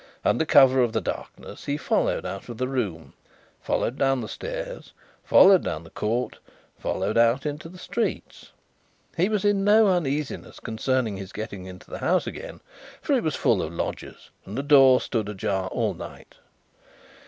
Under 0.25 0.45
cover 0.45 0.81
of 0.81 0.93
the 0.93 0.99
darkness 0.99 1.65
he 1.65 1.77
followed 1.77 2.25
out 2.25 2.49
of 2.49 2.57
the 2.57 2.67
room, 2.67 3.13
followed 3.61 3.99
down 3.99 4.21
the 4.21 4.27
stairs, 4.27 4.93
followed 5.23 5.63
down 5.63 5.83
the 5.83 5.91
court, 5.91 6.39
followed 6.75 7.19
out 7.19 7.45
into 7.45 7.69
the 7.69 7.77
streets. 7.77 8.49
He 9.15 9.29
was 9.29 9.45
in 9.45 9.63
no 9.63 9.89
uneasiness 9.89 10.59
concerning 10.59 11.17
his 11.17 11.31
getting 11.31 11.65
into 11.67 11.91
the 11.91 11.99
house 11.99 12.25
again, 12.25 12.61
for 12.99 13.13
it 13.13 13.21
was 13.21 13.35
full 13.35 13.61
of 13.61 13.71
lodgers, 13.73 14.31
and 14.43 14.57
the 14.57 14.63
door 14.63 14.99
stood 14.99 15.29
ajar 15.29 15.67
all 15.67 15.93
night. 15.93 16.33